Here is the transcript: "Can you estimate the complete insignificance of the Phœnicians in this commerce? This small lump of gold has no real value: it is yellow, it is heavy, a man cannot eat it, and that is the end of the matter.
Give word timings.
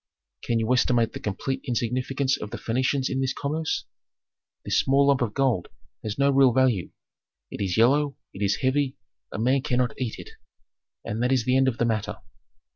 "Can 0.41 0.57
you 0.57 0.73
estimate 0.73 1.13
the 1.13 1.19
complete 1.19 1.61
insignificance 1.63 2.35
of 2.35 2.49
the 2.49 2.57
Phœnicians 2.57 3.07
in 3.07 3.21
this 3.21 3.33
commerce? 3.35 3.85
This 4.65 4.79
small 4.79 5.05
lump 5.09 5.21
of 5.21 5.35
gold 5.35 5.67
has 6.01 6.17
no 6.17 6.31
real 6.31 6.53
value: 6.53 6.89
it 7.51 7.61
is 7.61 7.77
yellow, 7.77 8.17
it 8.33 8.41
is 8.41 8.61
heavy, 8.65 8.97
a 9.31 9.37
man 9.37 9.61
cannot 9.61 9.93
eat 10.01 10.17
it, 10.17 10.31
and 11.05 11.21
that 11.21 11.31
is 11.31 11.45
the 11.45 11.55
end 11.55 11.67
of 11.67 11.77
the 11.77 11.85
matter. 11.85 12.17